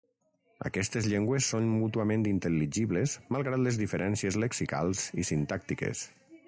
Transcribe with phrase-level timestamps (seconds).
[0.69, 6.09] Aquestes llengües són mútuament intel·ligibles malgrat les diferències lexicals i sintàctiques.